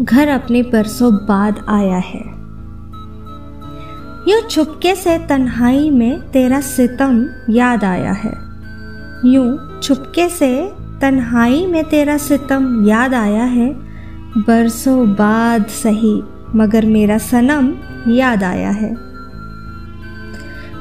घर 0.00 0.28
अपने 0.28 0.62
बरसों 0.62 1.14
बाद 1.14 1.64
आया 1.68 1.96
है। 1.96 2.20
यूँ 4.28 4.40
चुपके 4.40 4.94
से 4.94 5.18
तन्हाई 5.18 5.90
में 5.90 6.30
तेरा 6.30 6.60
सितम 6.60 7.26
याद 7.50 7.84
आया 7.84 8.12
है। 8.12 8.32
यूँ 9.32 9.80
चुपके 9.82 10.28
से 10.28 10.72
तन्हाई 11.00 11.66
में 11.66 11.84
तेरा 11.84 12.16
सितम 12.16 12.88
याद 12.88 13.14
आया 13.14 13.44
है, 13.44 13.68
बरसों 14.36 15.08
बाद 15.12 15.66
सही, 15.66 16.22
मगर 16.54 16.86
मेरा 16.86 17.18
सनम 17.18 17.74
याद 18.12 18.42
आया 18.42 18.70
है। 18.70 18.90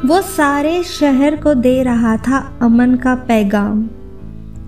वो 0.05 0.21
सारे 0.21 0.83
शहर 0.83 1.35
को 1.35 1.53
दे 1.53 1.83
रहा 1.83 2.17
था 2.17 2.59
अमन 2.61 2.95
का 2.95 3.15
पैगाम। 3.15 3.89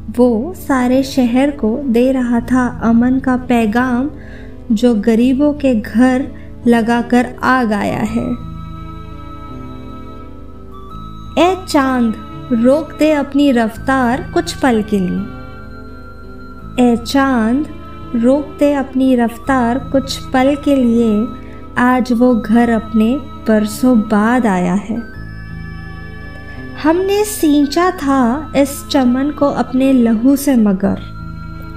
वो 0.10 0.54
सारे 0.58 1.04
शहर 1.04 1.52
को 1.52 1.84
दे 1.86 2.12
रहा 2.12 2.40
था 2.40 2.80
अमन 2.84 3.20
का 3.20 3.38
पैगाम, 3.38 4.10
जो 4.72 4.96
गरीबों 4.96 5.54
के 5.54 5.76
घर 5.76 6.28
लगाकर 6.68 7.36
आ 7.44 7.64
गया 7.64 8.00
है। 8.00 8.54
ए 11.40 11.66
चाँद, 11.68 12.16
रोक 12.52 12.96
दे 13.00 13.12
अपनी 13.12 13.52
रफ्तार 13.52 14.32
कुछ 14.34 14.54
पल 14.54 14.84
के 14.84 15.00
लिए। 15.00 15.20
ए 16.94 16.98
चाँद, 16.98 17.68
रोक 18.16 18.56
दे 18.60 18.74
अपनी 18.74 19.16
रफ्तार 19.16 19.80
कुछ 19.80 20.18
पल 20.18 20.56
के 20.56 20.76
लिए। 20.76 21.28
आज 21.78 22.12
वो 22.12 22.36
घर 22.36 22.70
अपने 22.70 23.16
बरसों 23.48 24.00
बाद 24.00 24.46
आया 24.46 24.74
है। 24.74 25.13
हमने 26.84 27.24
सींचा 27.24 27.92
था 27.92 28.52
इस 28.56 28.88
चमन 28.88 29.30
को 29.30 29.46
अपने 29.46 29.94
लहू 29.94 30.36
से 30.36 30.56
मगर। 30.56 31.00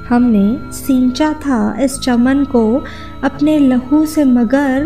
हमने 0.09 0.73
सींचा 0.73 1.32
था 1.32 1.77
इस 1.80 2.01
चमन 2.01 2.45
को 2.45 2.84
अपने 3.24 3.59
लहू 3.59 4.06
से 4.06 4.24
मगर। 4.24 4.82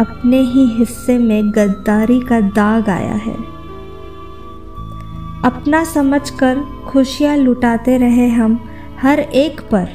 अपने 0.00 0.40
ही 0.40 0.66
हिस्से 0.66 1.18
में 1.18 1.50
गद्दारी 1.50 2.20
का 2.20 2.40
दाग 2.40 2.88
आया 2.88 3.14
है। 3.14 3.34
अपना 5.44 5.84
समझकर 5.84 6.60
खुशियाँ 6.86 7.36
लुटाते 7.36 7.98
रहे 7.98 8.28
हम 8.28 8.64
हर 9.02 9.20
एक 9.20 9.60
पर। 9.60 9.88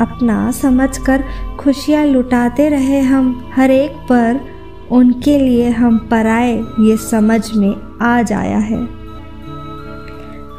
अपना 0.00 0.50
समझकर 0.50 1.24
खुशियाँ 1.58 2.06
लुटाते 2.06 2.68
रहे 2.68 3.00
हम 3.00 3.50
हर 3.54 3.70
एक 3.70 3.92
पर। 3.92 4.59
उनके 4.92 5.38
लिए 5.38 5.70
हम 5.70 5.98
पराए 5.98 6.64
ये 6.80 6.96
समझ 6.96 7.56
में 7.56 7.98
आ 8.02 8.22
जाया 8.22 8.58
है। 8.58 8.78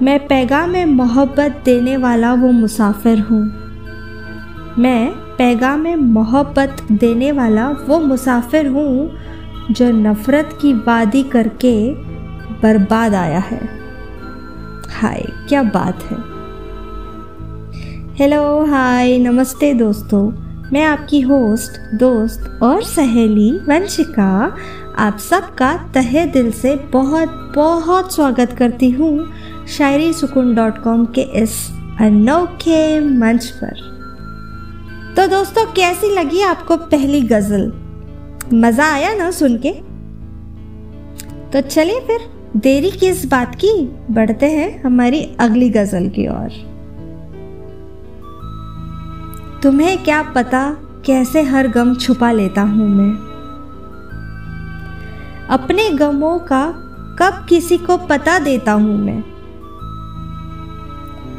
मैं 0.01 0.27
पैगाम 0.27 0.69
में 0.69 0.85
मोहब्बत 0.85 1.61
देने 1.65 1.97
वाला 1.97 2.33
वो 2.33 2.51
मुसाफिर 2.51 3.19
हूँ। 3.19 3.41
मैं 4.79 5.11
पैगाम 5.37 5.79
में 5.79 5.95
मोहब्बत 5.95 6.77
देने 6.91 7.31
वाला 7.31 7.69
वो 7.69 7.99
मुसाफिर 7.99 8.67
हूँ 8.67 9.11
जो 9.71 9.91
नफ़रत 9.91 10.57
की 10.61 10.73
वादी 10.73 11.23
करके 11.23 11.93
बर्बाद 12.61 13.15
आया 13.15 13.39
है। 13.39 13.59
हाय, 14.89 15.23
क्या 15.49 15.63
बात 15.63 16.03
है। 16.03 16.17
हेलो 18.15 18.65
हाय 18.65 19.17
नमस्ते 19.17 19.73
दोस्तों। 19.73 20.50
मैं 20.73 20.83
आपकी 20.83 21.21
होस्ट, 21.21 21.95
दोस्त 21.95 22.59
और 22.63 22.83
सहेली 22.83 23.51
वंशिका 23.51 24.57
आप 24.97 25.17
सबका 25.17 25.91
तहे 25.93 26.25
दिल 26.25 26.51
से 26.51 26.75
बहुत 26.75 27.51
बहुत 27.55 28.15
स्वागत 28.15 28.51
करती 28.51 28.89
हूँ 28.89 29.33
शायरी 29.67 30.13
सुकून 30.13 30.55
डॉट 30.55 30.83
कॉम 30.83 31.05
के 31.05 31.21
इस 31.21 31.69
अनोखे 32.01 32.99
मंच 32.99 33.45
पर। 33.45 33.73
तो 35.17 35.27
दोस्तों, 35.27 35.65
कैसी 35.65 36.15
लगी 36.15 36.41
आपको 36.41 36.77
पहली 36.77 37.21
गज़ल? 37.21 37.73
मज़ा 38.53 38.93
आया 38.93 39.13
ना 39.13 39.31
सुन 39.31 39.57
के? 39.65 39.71
तो 41.51 41.61
चलिए 41.61 41.99
फिर, 41.99 42.19
देरी 42.57 42.91
किस 42.91 43.25
बात 43.25 43.55
की? 43.55 43.97
बढ़ते 44.11 44.45
हैं 44.45 44.83
हमारी 44.83 45.35
अगली 45.39 45.69
गज़ल 45.69 46.09
की 46.09 46.27
ओर। 46.27 46.70
तुम्हें 49.63 50.03
क्या 50.03 50.23
पता 50.23 50.77
कैसे 51.05 51.41
हर 51.41 51.67
गम 51.67 51.95
छुपा 51.95 52.31
लेता 52.31 52.61
हूँ 52.61 52.89
मैं? 52.89 53.11
अपने 55.49 55.89
गमों 55.89 56.39
का 56.39 56.73
कब 57.19 57.45
किसी 57.49 57.77
को 57.77 57.97
पता 57.97 58.39
देता 58.39 58.71
हूँ 58.71 58.97
मैं? 58.97 59.23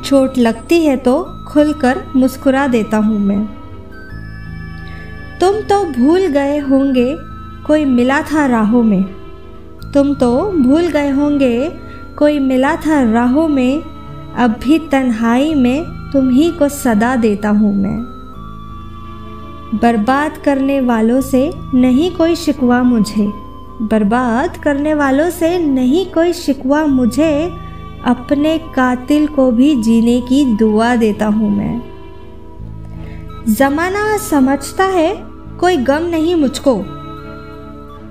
चोट 0.04 0.38
लगती 0.38 0.86
है 0.86 0.96
तो 0.96 1.24
खुलकर 1.48 2.04
मुस्कुरा 2.16 2.66
देता 2.66 2.96
हूँ 2.96 3.18
मैं। 3.18 3.46
तुम 5.40 5.60
तो 5.62 5.84
भूल 5.84 6.26
गए 6.26 6.58
होंगे 6.58 7.18
कोई 7.66 7.84
मिला 7.84 8.22
था 8.22 8.46
राहों 8.46 8.82
में। 8.82 9.02
तुम 9.94 10.14
तो 10.14 10.50
भूल 10.50 10.86
गए 10.86 11.10
होंगे 11.10 11.70
कोई 12.18 12.38
मिला 12.38 12.76
था 12.76 13.12
राहों 13.12 13.48
में। 13.48 13.82
अब 14.36 14.60
भी 14.64 14.78
तन्हाई 14.78 15.54
में 15.54 15.84
तुम 16.12 16.30
ही 16.30 16.50
को 16.50 16.68
सदा 16.68 17.16
देता 17.16 17.48
हूँ 17.48 17.74
मैं। 17.76 18.11
बर्बाद 19.74 20.36
करने 20.36 20.80
वालों 20.80 21.20
से 21.20 21.52
नहीं 21.74 22.10
कोई 22.10 22.36
शिकवा 22.36 22.82
मुझे। 22.82 23.26
बर्बाद 23.82 24.56
करने 24.56 24.94
वालों 24.94 25.30
से 25.30 25.58
नहीं 25.58 26.06
कोई 26.06 26.32
शिकवा 26.32 26.86
मुझे। 26.86 27.52
अपने 28.04 28.58
कातिल 28.58 29.26
को 29.26 29.50
भी 29.50 29.82
जीने 29.82 30.20
की 30.20 30.44
दुआ 30.56 30.96
देता 30.96 31.26
हूँ 31.26 31.50
मैं। 31.56 31.82
जमाना 33.48 34.16
समझता 34.16 34.84
है 34.84 35.14
कोई 35.60 35.76
गम 35.76 36.02
नहीं 36.02 36.34
मुझको। 36.34 36.84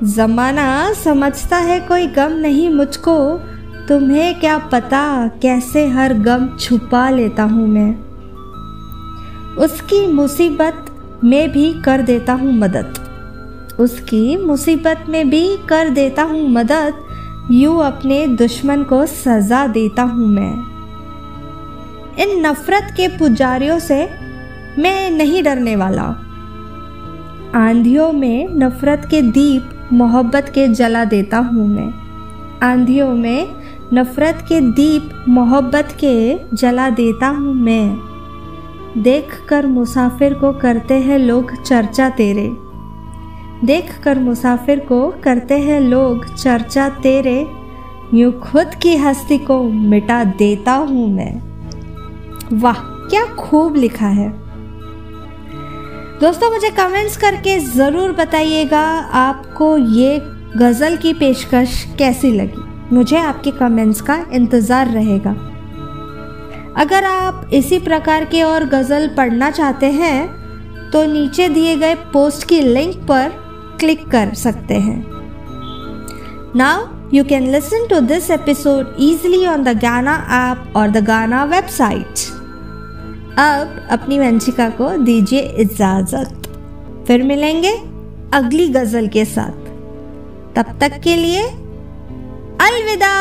जमाना 0.04 0.94
समझता 0.94 1.58
है 1.58 1.80
कोई 1.80 2.08
गम 2.08 2.32
नहीं 2.32 2.70
मुझको। 2.70 3.38
तुम्हें 3.88 4.40
क्या 4.40 4.58
पता 4.58 5.28
कैसे 5.28 5.88
हर 5.88 6.14
गम 6.14 6.58
छुपा 6.60 7.10
लेता 7.10 7.44
हूँ 7.44 7.68
मैं। 7.68 7.96
उसकी 9.56 10.08
मुसीबत 10.08 10.86
में 11.24 11.52
भी 11.52 11.74
कर 11.82 12.02
देता 12.02 12.34
हूँ 12.34 12.54
मदद। 12.54 12.94
उसकी 13.80 14.38
मुसीबत 14.38 15.06
में 15.10 15.30
भी 15.30 15.58
कर 15.58 15.90
देता 15.90 16.24
हूँ 16.24 16.48
मदद। 16.50 17.08
यूँ 17.52 17.84
अपने 17.84 18.28
दुश्मन 18.28 18.84
को 18.84 19.06
सज़ा 19.06 19.68
देता 19.68 20.04
हूँ 20.04 20.28
मैं। 20.28 20.54
इन 22.20 22.46
नफ़रत 22.48 22.94
के 22.98 23.08
पुजारियों 23.08 23.80
से 23.80 24.04
मैं 24.80 25.10
नहीं 25.12 25.44
डरने 25.44 25.76
वाला। 25.76 26.04
आंधियों 27.56 28.12
में 28.14 28.48
नफ़रत 28.50 29.08
के 29.12 29.22
दीप 29.22 29.90
मोहब्बत 29.94 30.52
के 30.54 30.68
जला 30.68 31.06
देता 31.06 31.38
हूँ 31.38 31.68
मैं। 31.68 31.92
आंधियों 32.64 33.14
में 33.14 33.48
नफ़रत 33.94 34.46
के 34.50 34.60
दीप 34.62 35.26
मोहब्बत 35.30 35.98
के 36.04 36.40
जला 36.56 36.90
देता 36.90 37.28
हूँ 37.28 37.54
मैं। 37.54 38.11
देख 38.98 39.46
कर 39.50 39.66
मुसाफिर 39.66 40.34
को 40.34 40.52
करते 40.54 40.94
हैं 40.94 41.18
लोग 41.20 41.64
चर्चा 41.64 42.10
तेरे। 42.10 42.50
देख 43.66 43.92
कर 44.04 44.20
मुसाफिर 44.20 44.80
को 44.80 45.14
करते 45.24 45.60
हैं 45.60 45.80
लोग 45.80 46.26
चर्चा 46.36 46.90
तेरे। 46.90 47.40
यूँ 48.14 48.32
खुद 48.42 48.74
की 48.76 48.96
हस्ती 48.96 49.38
को 49.38 49.62
मिटा 49.64 50.24
देता 50.24 50.74
हूँ 50.74 51.08
मैं। 51.10 51.34
वाह, 52.54 52.80
क्या 53.10 53.26
खूब 53.36 53.76
लिखा 53.76 54.08
है। 54.08 54.30
दोस्तों, 56.20 56.52
मुझे 56.52 56.70
कमेंट्स 56.70 57.18
करके 57.18 57.58
ज़रूर 57.60 58.12
बताइएगा 58.12 58.82
आपको 59.20 59.78
ये 59.78 60.20
गज़ल 60.58 60.98
की 60.98 61.14
पेशकश 61.14 61.84
कैसी 61.98 62.32
लगी। 62.32 62.96
मुझे 62.96 63.18
आपके 63.18 63.52
कमेंट्स 63.52 64.02
का 64.02 64.26
इंतज़ार 64.34 64.88
रहेगा। 64.88 65.36
अगर 66.78 67.04
आप 67.04 67.50
इसी 67.54 67.80
प्रकार 67.80 68.26
के 68.26 68.42
और 68.44 68.66
गज़ल 68.66 69.08
पढ़ना 69.08 69.52
चाहते 69.52 69.86
हैं 69.86 70.28
तो 70.92 71.04
नीचे 71.06 71.50
दिए 71.50 71.76
गए 71.76 71.96
पोस्ट 71.96 72.48
की 72.48 72.62
लिंक 72.62 72.96
पर 73.08 73.32
क्लिक 73.80 74.08
कर 74.08 74.34
सकते 74.34 74.74
हैं। 74.74 75.06
Now 76.56 76.86
you 77.14 77.24
can 77.24 77.52
listen 77.52 77.88
to 77.88 78.00
this 78.00 78.32
episode 78.32 78.96
easily 79.00 79.48
on 79.48 79.64
the 79.64 79.78
Gaana 79.80 80.16
app 80.32 80.74
और 80.76 80.90
द 80.90 81.06
गाना 81.06 81.44
वेबसाइट 81.44 82.20
अब 83.38 83.88
अपनी 83.92 84.20
वंशिका 84.20 84.70
को 84.70 84.98
दीजिए 84.98 85.40
इजाज़त। 85.40 86.48
फिर 87.08 87.24
मिलेंगे 87.24 87.72
अगली 88.34 88.68
गज़ल 88.70 89.08
के 89.08 89.26
साथ। 89.26 89.52
तब 90.56 90.78
तक 90.82 91.00
के 91.04 91.16
लिए 91.16 91.44
अलविदा। 92.62 93.12